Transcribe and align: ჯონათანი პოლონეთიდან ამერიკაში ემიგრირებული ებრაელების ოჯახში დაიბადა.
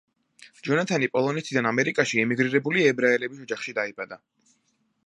ჯონათანი 0.67 1.09
პოლონეთიდან 1.17 1.69
ამერიკაში 1.73 2.25
ემიგრირებული 2.25 2.87
ებრაელების 2.95 3.47
ოჯახში 3.47 3.77
დაიბადა. 3.83 4.21